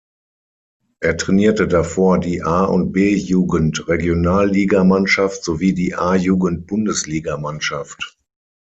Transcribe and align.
Er 1.03 1.15
trainierte 1.15 1.67
davor 1.67 2.17
die 2.19 2.41
A- 2.41 2.63
und 2.63 2.91
B-Jugend-Regionalligamannschaft, 2.91 5.43
sowie 5.43 5.75
die 5.75 5.93
A-Jugend-Bundesligamannschaft. 5.93 8.17